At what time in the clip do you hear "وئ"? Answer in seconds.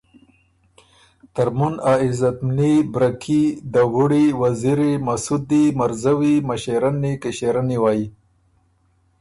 7.83-8.01